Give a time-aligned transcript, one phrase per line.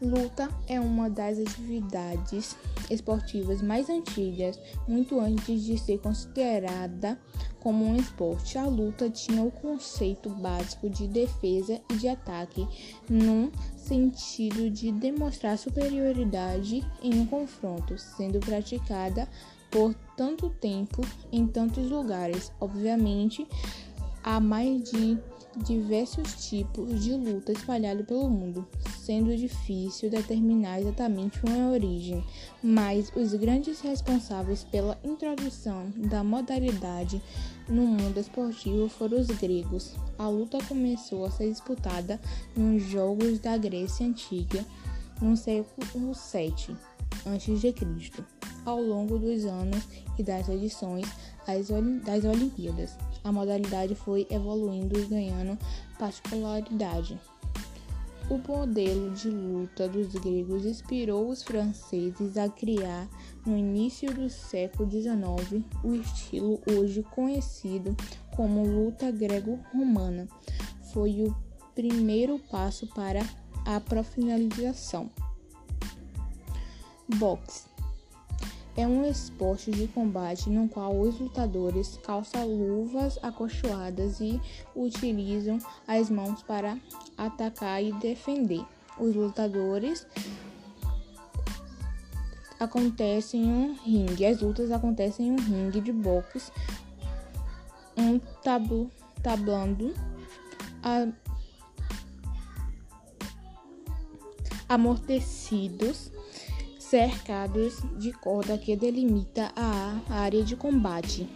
[0.00, 2.56] Luta é uma das atividades
[2.88, 7.18] esportivas mais antigas, muito antes de ser considerada
[7.58, 8.56] como um esporte.
[8.56, 12.66] A luta tinha o conceito básico de defesa e de ataque,
[13.10, 19.28] num sentido de demonstrar superioridade em um confronto, sendo praticada
[19.68, 22.52] por tanto tempo em tantos lugares.
[22.60, 23.46] Obviamente,
[24.22, 25.18] há mais de
[25.64, 28.66] diversos tipos de luta espalhados pelo mundo,
[29.00, 32.24] sendo difícil determinar exatamente uma origem,
[32.62, 37.20] mas os grandes responsáveis pela introdução da modalidade
[37.68, 39.94] no mundo esportivo foram os gregos.
[40.18, 42.20] A luta começou a ser disputada
[42.56, 44.64] nos Jogos da Grécia Antiga
[45.20, 46.76] no século 7
[47.26, 47.74] a.C.,
[48.64, 49.82] ao longo dos anos
[50.18, 51.06] e das edições
[52.04, 55.58] das Olimpíadas a modalidade foi evoluindo e ganhando
[55.98, 57.18] particularidade.
[58.30, 63.08] O modelo de luta dos gregos inspirou os franceses a criar,
[63.46, 67.96] no início do século XIX, o estilo hoje conhecido
[68.36, 70.28] como luta grego-romana.
[70.92, 71.34] Foi o
[71.74, 73.20] primeiro passo para
[73.64, 75.10] a profissionalização.
[77.16, 77.77] Boxe
[78.78, 84.40] é um esporte de combate no qual os lutadores calçam luvas acolchoadas e
[84.72, 86.78] utilizam as mãos para
[87.16, 88.64] atacar e defender.
[88.96, 90.06] Os lutadores
[92.60, 94.24] acontecem em um ringue.
[94.24, 96.52] As lutas acontecem em um ringue de boxe,
[97.96, 98.88] um tabu,
[99.20, 99.92] tablando
[100.84, 101.08] a,
[104.68, 106.12] amortecidos
[106.88, 111.28] cercados de corda que delimita a área de combate.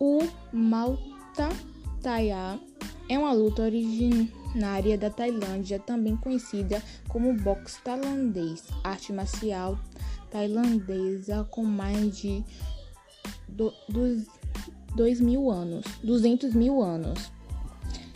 [0.00, 0.20] O
[0.50, 1.50] Malta
[2.02, 2.58] Thaya
[3.06, 9.78] é uma luta originária da Tailândia, também conhecida como boxe tailandês, arte marcial
[10.30, 12.42] tailandesa com mais de
[13.46, 14.26] do, dos
[14.96, 17.30] dois mil anos, 200 mil anos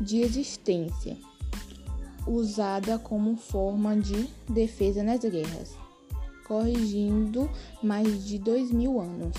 [0.00, 1.16] de existência
[2.26, 5.74] usada como forma de defesa nas guerras,
[6.46, 7.50] corrigindo
[7.82, 9.36] mais de dois mil anos.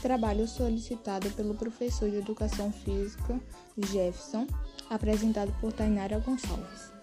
[0.00, 3.40] Trabalho solicitado pelo professor de Educação Física
[3.78, 4.46] Jefferson,
[4.90, 6.93] apresentado por Tainara Gonçalves.